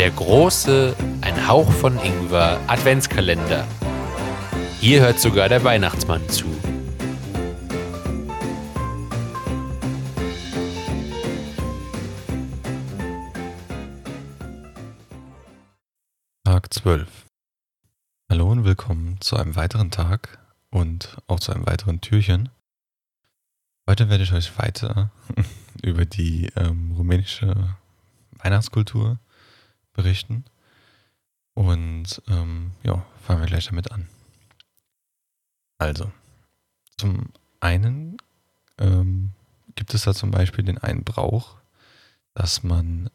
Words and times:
Der 0.00 0.10
große, 0.12 0.96
ein 1.20 1.46
Hauch 1.46 1.70
von 1.70 1.98
Ingwer 2.02 2.58
Adventskalender. 2.68 3.66
Hier 4.80 5.02
hört 5.02 5.20
sogar 5.20 5.50
der 5.50 5.62
Weihnachtsmann 5.62 6.26
zu. 6.30 6.46
Tag 16.44 16.72
12. 16.72 17.26
Hallo 18.30 18.50
und 18.50 18.64
willkommen 18.64 19.20
zu 19.20 19.36
einem 19.36 19.54
weiteren 19.54 19.90
Tag 19.90 20.38
und 20.70 21.18
auch 21.26 21.40
zu 21.40 21.52
einem 21.52 21.66
weiteren 21.66 22.00
Türchen. 22.00 22.48
Heute 23.90 24.08
werde 24.08 24.22
ich 24.22 24.32
euch 24.32 24.56
weiter 24.56 25.10
über 25.82 26.04
die 26.04 26.46
ähm, 26.54 26.92
rumänische 26.92 27.76
Weihnachtskultur 28.38 29.18
berichten. 29.92 30.44
Und 31.54 32.22
ähm, 32.28 32.70
ja, 32.84 33.04
fangen 33.20 33.40
wir 33.40 33.48
gleich 33.48 33.66
damit 33.66 33.90
an. 33.90 34.06
Also, 35.78 36.12
zum 36.98 37.32
einen 37.58 38.18
ähm, 38.78 39.32
gibt 39.74 39.92
es 39.92 40.04
da 40.04 40.14
zum 40.14 40.30
Beispiel 40.30 40.62
den 40.62 40.78
einen 40.78 41.02
Brauch, 41.02 41.56
dass 42.32 42.62
man 42.62 43.10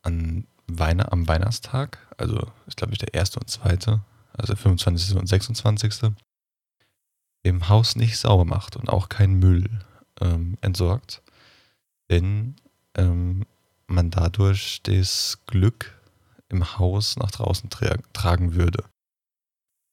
an 0.00 0.46
Weihn 0.66 1.02
am 1.02 1.28
Weihnachtstag, 1.28 1.98
also 2.16 2.50
ist 2.66 2.78
glaube 2.78 2.94
ich 2.94 2.98
der 2.98 3.12
erste 3.12 3.40
und 3.40 3.50
zweite, 3.50 4.00
also 4.32 4.56
25. 4.56 5.16
und 5.16 5.26
26. 5.26 6.12
im 7.42 7.68
Haus 7.68 7.94
nicht 7.94 8.16
sauber 8.16 8.46
macht 8.46 8.76
und 8.76 8.88
auch 8.88 9.10
keinen 9.10 9.38
Müll 9.38 9.68
ähm, 10.20 10.56
entsorgt, 10.60 11.22
denn 12.10 12.56
ähm, 12.96 13.44
man 13.86 14.10
dadurch 14.10 14.80
das 14.82 15.38
Glück 15.46 16.00
im 16.48 16.78
Haus 16.78 17.16
nach 17.16 17.30
draußen 17.30 17.70
tra 17.70 17.96
tragen 18.12 18.54
würde. 18.54 18.84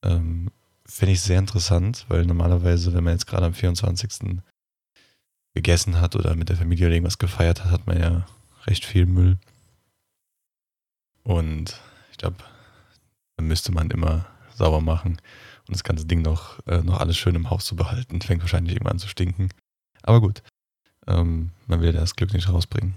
Ähm, 0.04 0.52
Finde 0.86 1.14
ich 1.14 1.22
sehr 1.22 1.40
interessant, 1.40 2.06
weil 2.10 2.26
normalerweise, 2.26 2.94
wenn 2.94 3.04
man 3.04 3.14
jetzt 3.14 3.28
gerade 3.28 3.45
am 3.45 3.54
24. 3.54 4.42
gegessen 5.54 6.02
hat 6.02 6.16
oder 6.16 6.36
mit 6.36 6.50
der 6.50 6.58
Familie 6.58 6.90
irgendwas 6.90 7.17
gefeiert 7.17 7.64
hat, 7.64 7.72
hat 7.72 7.88
man 7.88 8.00
ja 8.00 8.28
recht 8.66 8.86
viel 8.86 9.06
Müll. 9.06 9.38
Und 11.23 11.80
ich 12.12 12.17
glaube, 12.17 12.38
dann 13.38 13.48
müsste 13.48 13.72
man 13.72 13.90
immer 13.90 14.26
sauber 14.54 14.82
machen 14.82 15.22
und 15.67 15.76
das 15.76 15.84
ganze 15.84 16.06
Ding 16.06 16.22
noch, 16.22 16.60
äh, 16.67 16.82
noch 16.82 17.00
alles 17.00 17.17
schön 17.17 17.36
im 17.36 17.50
Haus 17.50 17.66
zu 17.66 17.76
behalten. 17.76 18.22
Fängt 18.22 18.42
wahrscheinlich 18.42 18.73
irgendwann 18.73 18.94
an 18.94 19.00
zu 19.00 19.08
stinken. 19.08 19.50
Aber 20.04 20.22
gut, 20.22 20.42
ähm, 21.08 21.52
man 21.68 21.82
will 21.82 21.92
das 21.92 22.16
Glück 22.16 22.34
nicht 22.34 22.50
rausbringen. 22.50 22.96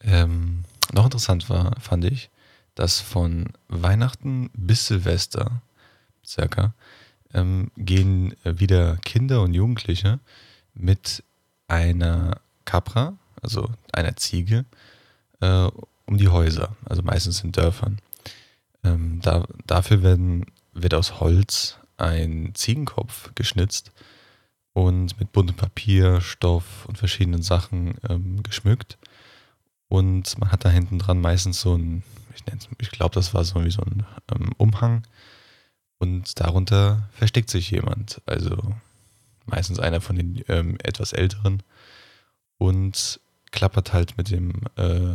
Ähm, 0.00 0.64
noch 0.92 1.04
interessant 1.04 1.48
war, 1.48 1.78
fand 1.80 2.04
ich, 2.04 2.30
dass 2.74 3.00
von 3.00 3.52
Weihnachten 3.68 4.50
bis 4.54 4.86
Silvester 4.86 5.62
circa 6.24 6.74
ähm, 7.32 7.70
gehen 7.76 8.34
wieder 8.44 8.96
Kinder 8.98 9.42
und 9.42 9.54
Jugendliche 9.54 10.20
mit 10.74 11.22
einer 11.68 12.40
Capra, 12.64 13.16
also 13.40 13.70
einer 13.92 14.16
Ziege, 14.16 14.64
äh, 15.40 15.68
um 16.06 16.18
die 16.18 16.28
Häuser, 16.28 16.76
also 16.84 17.02
meistens 17.02 17.42
in 17.42 17.52
Dörfern. 17.52 17.98
Ähm, 18.82 19.20
da, 19.22 19.46
dafür 19.66 20.02
werden, 20.02 20.46
wird 20.72 20.94
aus 20.94 21.20
Holz 21.20 21.78
ein 21.96 22.52
Ziegenkopf 22.54 23.30
geschnitzt 23.34 23.92
und 24.74 25.18
mit 25.18 25.32
buntem 25.32 25.56
Papier, 25.56 26.20
Stoff 26.20 26.84
und 26.86 26.98
verschiedenen 26.98 27.42
Sachen 27.42 27.94
ähm, 28.08 28.42
geschmückt. 28.42 28.98
Und 29.88 30.38
man 30.38 30.50
hat 30.50 30.64
da 30.64 30.68
hinten 30.68 30.98
dran 30.98 31.20
meistens 31.20 31.60
so 31.60 31.76
ein, 31.76 32.02
ich, 32.34 32.42
ich 32.78 32.90
glaube, 32.90 33.14
das 33.14 33.32
war 33.32 33.44
so 33.44 33.64
wie 33.64 33.70
so 33.70 33.82
ein 33.82 34.04
ähm, 34.34 34.50
Umhang. 34.58 35.06
Und 35.98 36.38
darunter 36.40 37.08
versteckt 37.12 37.50
sich 37.50 37.70
jemand. 37.70 38.20
Also 38.26 38.74
meistens 39.46 39.78
einer 39.78 40.00
von 40.00 40.16
den 40.16 40.44
ähm, 40.48 40.76
etwas 40.82 41.12
älteren. 41.12 41.62
Und 42.58 43.20
klappert 43.52 43.92
halt 43.92 44.18
mit 44.18 44.30
dem, 44.30 44.62
äh, 44.76 45.14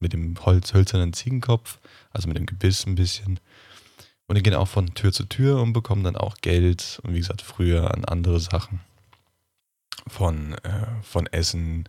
mit 0.00 0.14
dem 0.14 0.34
Holz, 0.46 0.72
hölzernen 0.72 1.12
Ziegenkopf, 1.12 1.78
also 2.12 2.28
mit 2.28 2.38
dem 2.38 2.46
Gebiss 2.46 2.86
ein 2.86 2.94
bisschen. 2.94 3.40
Und 4.26 4.36
die 4.36 4.42
gehen 4.42 4.54
auch 4.54 4.68
von 4.68 4.94
Tür 4.94 5.12
zu 5.12 5.24
Tür 5.24 5.60
und 5.60 5.72
bekommen 5.72 6.02
dann 6.02 6.16
auch 6.16 6.36
Geld 6.38 7.00
und 7.04 7.14
wie 7.14 7.18
gesagt 7.18 7.42
früher 7.42 7.94
an 7.94 8.04
andere 8.04 8.40
Sachen. 8.40 8.80
Von, 10.08 10.54
äh, 10.64 10.86
von 11.02 11.26
Essen, 11.26 11.88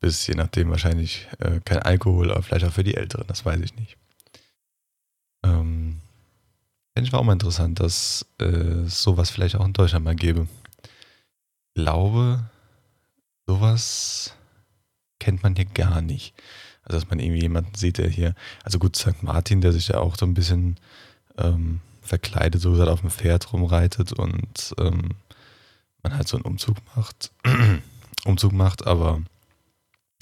bis 0.00 0.26
je 0.26 0.34
nachdem 0.34 0.70
wahrscheinlich 0.70 1.28
äh, 1.38 1.60
kein 1.64 1.80
Alkohol, 1.80 2.30
aber 2.30 2.42
vielleicht 2.42 2.64
auch 2.64 2.72
für 2.72 2.84
die 2.84 2.94
Älteren, 2.94 3.26
das 3.26 3.44
weiß 3.44 3.60
ich 3.60 3.74
nicht. 3.76 3.96
Ähm, 5.44 6.00
Finde 6.94 7.06
ich 7.06 7.12
war 7.12 7.20
auch 7.20 7.24
mal 7.24 7.32
interessant, 7.32 7.80
dass 7.80 8.26
äh, 8.38 8.84
sowas 8.86 9.30
vielleicht 9.30 9.56
auch 9.56 9.64
in 9.64 9.72
Deutschland 9.72 10.04
mal 10.04 10.14
gäbe. 10.14 10.46
Ich 10.82 11.82
glaube, 11.82 12.44
sowas 13.46 14.34
kennt 15.18 15.42
man 15.42 15.56
hier 15.56 15.64
gar 15.64 16.02
nicht. 16.02 16.34
Also, 16.82 16.98
dass 16.98 17.08
man 17.08 17.18
irgendwie 17.18 17.42
jemanden 17.42 17.74
sieht, 17.76 17.98
der 17.98 18.08
hier, 18.08 18.34
also 18.62 18.78
gut, 18.78 18.96
St. 18.96 19.22
Martin, 19.22 19.60
der 19.60 19.72
sich 19.72 19.88
ja 19.88 19.98
auch 19.98 20.16
so 20.16 20.26
ein 20.26 20.34
bisschen 20.34 20.76
ähm, 21.38 21.80
verkleidet, 22.00 22.60
so 22.60 22.72
gesagt, 22.72 22.90
auf 22.90 23.00
dem 23.00 23.10
Pferd 23.10 23.52
rumreitet 23.52 24.12
und 24.12 24.74
ähm, 24.78 25.10
man 26.02 26.16
halt 26.16 26.28
so 26.28 26.36
einen 26.36 26.44
Umzug 26.44 26.76
macht, 26.96 27.32
Umzug 28.24 28.52
macht, 28.52 28.86
aber 28.86 29.22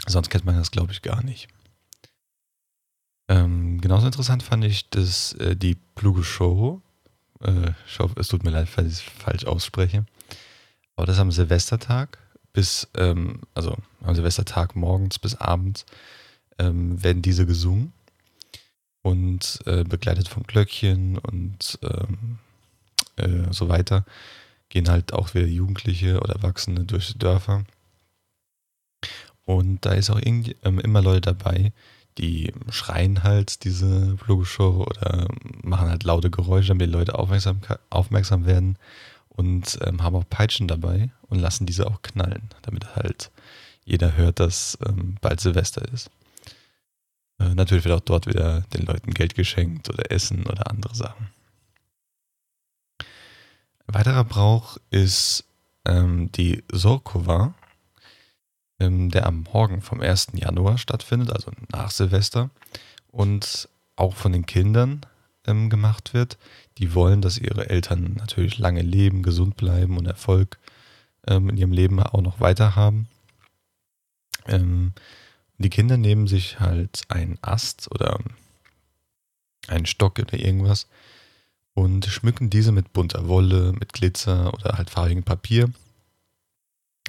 Sonst 0.06 0.30
kennt 0.30 0.44
man 0.44 0.56
das, 0.56 0.70
glaube 0.70 0.92
ich, 0.92 1.02
gar 1.02 1.22
nicht. 1.22 1.48
Ähm, 3.28 3.80
genauso 3.80 4.06
interessant 4.06 4.42
fand 4.42 4.64
ich, 4.64 4.88
dass 4.90 5.34
äh, 5.34 5.54
die 5.54 5.76
Pluge 5.94 6.24
Show, 6.24 6.82
äh, 7.42 7.72
ich 7.86 7.98
hoffe, 7.98 8.18
es 8.18 8.28
tut 8.28 8.42
mir 8.42 8.50
leid, 8.50 8.68
falls 8.68 8.88
ich 8.88 8.94
es 8.94 9.00
falsch 9.00 9.44
ausspreche, 9.44 10.04
aber 10.96 11.06
das 11.06 11.18
am 11.18 11.30
Silvestertag 11.30 12.18
bis, 12.52 12.88
ähm, 12.96 13.42
also 13.54 13.76
am 14.02 14.14
Silvestertag 14.14 14.74
morgens 14.74 15.18
bis 15.18 15.36
abends 15.36 15.86
ähm, 16.58 17.00
werden 17.02 17.22
diese 17.22 17.46
gesungen 17.46 17.92
und 19.02 19.60
äh, 19.66 19.84
begleitet 19.84 20.28
vom 20.28 20.42
Glöckchen 20.44 21.18
und 21.18 21.78
ähm, 21.82 22.38
äh, 23.16 23.52
so 23.52 23.68
weiter 23.68 24.04
gehen 24.68 24.88
halt 24.88 25.12
auch 25.12 25.34
wieder 25.34 25.46
Jugendliche 25.46 26.20
oder 26.20 26.34
Erwachsene 26.34 26.84
durch 26.84 27.12
die 27.12 27.18
Dörfer 27.18 27.64
und 29.44 29.84
da 29.84 29.92
ist 29.92 30.10
auch 30.10 30.20
ähm, 30.24 30.78
immer 30.78 31.02
Leute 31.02 31.22
dabei, 31.22 31.72
die 32.18 32.52
schreien 32.70 33.24
halt 33.24 33.64
diese 33.64 34.16
Vlogoshow 34.18 34.86
oder 34.86 35.26
machen 35.62 35.88
halt 35.88 36.04
laute 36.04 36.30
Geräusche, 36.30 36.68
damit 36.68 36.88
die 36.88 36.92
Leute 36.92 37.18
aufmerksam, 37.18 37.60
aufmerksam 37.88 38.46
werden 38.46 38.76
und 39.28 39.78
ähm, 39.82 40.02
haben 40.02 40.14
auch 40.14 40.28
Peitschen 40.28 40.68
dabei 40.68 41.10
und 41.28 41.40
lassen 41.40 41.66
diese 41.66 41.86
auch 41.86 42.02
knallen, 42.02 42.50
damit 42.62 42.94
halt 42.94 43.32
jeder 43.84 44.16
hört, 44.16 44.38
dass 44.38 44.78
ähm, 44.86 45.16
bald 45.20 45.40
Silvester 45.40 45.82
ist. 45.92 46.10
Äh, 47.40 47.54
natürlich 47.54 47.84
wird 47.84 47.94
auch 47.96 48.04
dort 48.04 48.26
wieder 48.26 48.60
den 48.72 48.86
Leuten 48.86 49.12
Geld 49.12 49.34
geschenkt 49.34 49.88
oder 49.88 50.12
Essen 50.12 50.46
oder 50.46 50.70
andere 50.70 50.94
Sachen. 50.94 51.30
Ein 53.86 53.94
weiterer 53.94 54.24
Brauch 54.24 54.76
ist 54.90 55.44
ähm, 55.84 56.30
die 56.30 56.62
Sorkova 56.70 57.54
ähm, 58.80 59.10
der 59.10 59.26
am 59.26 59.44
Morgen 59.52 59.82
vom 59.82 60.00
1. 60.00 60.28
Januar 60.32 60.78
stattfindet, 60.78 61.32
also 61.32 61.52
nach 61.70 61.90
Silvester, 61.90 62.50
und 63.08 63.68
auch 63.94 64.14
von 64.16 64.32
den 64.32 64.46
Kindern 64.46 65.02
ähm, 65.46 65.70
gemacht 65.70 66.14
wird. 66.14 66.38
Die 66.78 66.94
wollen, 66.94 67.20
dass 67.20 67.38
ihre 67.38 67.68
Eltern 67.68 68.14
natürlich 68.18 68.58
lange 68.58 68.82
leben, 68.82 69.22
gesund 69.22 69.56
bleiben 69.56 69.98
und 69.98 70.06
Erfolg 70.06 70.58
ähm, 71.26 71.50
in 71.50 71.56
ihrem 71.58 71.72
Leben 71.72 72.02
auch 72.02 72.22
noch 72.22 72.40
weiter 72.40 72.74
haben. 72.74 73.08
Ähm, 74.46 74.94
die 75.64 75.70
Kinder 75.70 75.96
nehmen 75.96 76.26
sich 76.26 76.60
halt 76.60 77.02
einen 77.08 77.38
Ast 77.42 77.90
oder 77.92 78.18
einen 79.68 79.86
Stock 79.86 80.18
oder 80.18 80.38
irgendwas 80.38 80.88
und 81.74 82.06
schmücken 82.06 82.50
diese 82.50 82.72
mit 82.72 82.92
bunter 82.92 83.28
Wolle, 83.28 83.72
mit 83.72 83.92
Glitzer 83.92 84.52
oder 84.54 84.78
halt 84.78 84.90
farbigem 84.90 85.22
Papier 85.22 85.72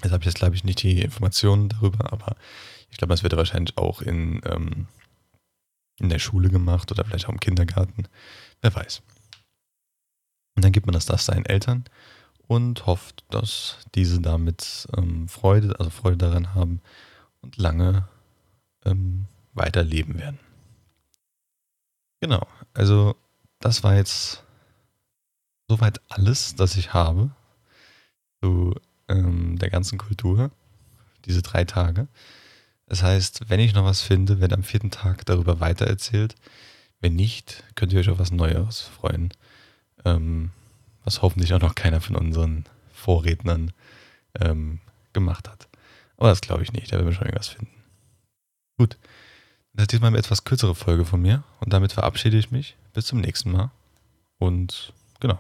Jetzt 0.04 0.14
habe 0.14 0.24
ich 0.24 0.26
jetzt, 0.26 0.38
glaube 0.38 0.56
ich, 0.56 0.64
nicht 0.64 0.82
die 0.82 1.02
Informationen 1.02 1.70
darüber, 1.70 2.12
aber 2.12 2.36
ich 2.90 2.98
glaube, 2.98 3.14
das 3.14 3.24
wird 3.24 3.36
wahrscheinlich 3.36 3.78
auch 3.78 4.02
in, 4.02 4.42
ähm, 4.46 4.88
in 6.00 6.10
der 6.10 6.20
Schule 6.20 6.50
gemacht 6.50 6.92
oder 6.92 7.06
vielleicht 7.06 7.28
auch 7.28 7.34
im 7.34 7.40
Kindergarten. 7.40 8.08
Wer 8.62 8.74
weiß. 8.74 9.04
Und 10.56 10.66
dann 10.66 10.72
gibt 10.72 10.88
man 10.88 10.94
das, 10.94 11.06
das 11.06 11.26
seinen 11.26 11.46
Eltern 11.46 11.86
und 12.48 12.86
hofft, 12.88 13.24
dass 13.30 13.78
diese 13.94 14.20
damit 14.20 14.88
ähm, 14.98 15.28
Freude, 15.28 15.80
also 15.80 15.92
Freude 15.92 16.18
daran 16.18 16.56
haben 16.56 16.82
und 17.42 17.58
lange 17.58 18.08
ähm, 18.86 19.28
weiterleben 19.54 20.20
werden. 20.20 20.40
Genau, 22.20 22.46
also 22.74 23.16
das 23.60 23.84
war 23.84 23.96
jetzt 23.96 24.44
soweit 25.68 26.02
alles, 26.10 26.56
das 26.56 26.78
ich 26.78 26.94
habe 26.94 27.32
zu 28.42 28.76
ähm, 29.08 29.58
der 29.58 29.70
ganzen 29.70 29.98
Kultur, 29.98 30.52
diese 31.26 31.42
drei 31.42 31.64
Tage. 31.64 32.08
Das 32.86 33.04
heißt, 33.04 33.50
wenn 33.50 33.60
ich 33.60 33.74
noch 33.74 33.86
was 33.86 34.02
finde, 34.02 34.40
wird 34.40 34.54
am 34.54 34.64
vierten 34.64 34.92
Tag 34.92 35.26
darüber 35.26 35.60
weitererzählt. 35.60 36.36
Wenn 37.00 37.16
nicht, 37.16 37.64
könnt 37.76 37.94
ihr 37.94 38.00
euch 38.00 38.10
auf 38.10 38.20
was 38.20 38.32
Neues 38.32 38.82
freuen. 38.82 39.34
Ähm, 40.06 40.52
was 41.04 41.22
hoffentlich 41.22 41.54
auch 41.54 41.62
noch 41.62 41.76
keiner 41.76 42.02
von 42.02 42.16
unseren 42.16 42.66
Vorrednern 42.94 43.72
ähm, 44.40 44.80
gemacht 45.14 45.48
hat. 45.50 45.68
Aber 46.18 46.30
das 46.30 46.42
glaube 46.42 46.64
ich 46.64 46.74
nicht, 46.74 46.92
da 46.92 46.98
werden 46.98 47.08
wir 47.08 47.14
schon 47.14 47.26
irgendwas 47.26 47.48
finden. 47.48 47.81
Gut, 48.82 48.98
das 49.74 49.84
ist 49.84 49.92
diesmal 49.92 50.08
eine 50.08 50.18
etwas 50.18 50.44
kürzere 50.44 50.74
Folge 50.74 51.06
von 51.06 51.22
mir 51.22 51.44
und 51.60 51.72
damit 51.72 51.92
verabschiede 51.92 52.36
ich 52.36 52.50
mich. 52.50 52.78
Bis 52.94 53.06
zum 53.06 53.22
nächsten 53.22 53.52
Mal. 53.52 53.70
Und 54.40 54.92
genau, 55.20 55.40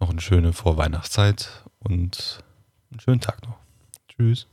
noch 0.00 0.08
eine 0.08 0.22
schöne 0.22 0.54
Vorweihnachtszeit 0.54 1.62
und 1.80 2.42
einen 2.90 3.00
schönen 3.00 3.20
Tag 3.20 3.42
noch. 3.46 3.58
Tschüss. 4.08 4.46